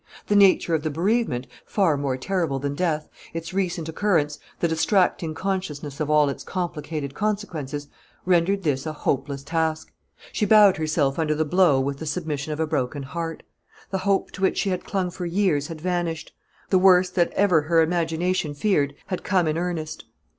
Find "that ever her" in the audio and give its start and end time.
17.13-17.83